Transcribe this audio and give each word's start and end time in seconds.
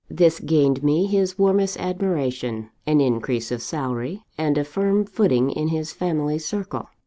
This 0.09 0.39
gained 0.39 0.81
me 0.81 1.05
his 1.05 1.37
warmest 1.37 1.77
admiration, 1.77 2.71
an 2.87 2.99
increase 2.99 3.51
of 3.51 3.61
salary, 3.61 4.23
and 4.35 4.57
a 4.57 4.63
firm 4.63 5.05
footing 5.05 5.51
in 5.51 5.67
his 5.67 5.93
family 5.93 6.39
circle. 6.39 6.87